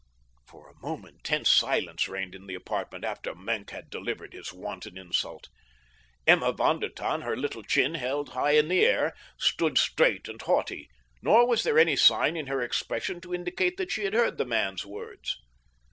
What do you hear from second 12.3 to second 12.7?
in her